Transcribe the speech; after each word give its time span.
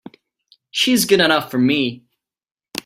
She's 0.71 1.05
good 1.05 1.19
enough 1.21 1.51
for 1.51 1.59
me! 1.59 2.05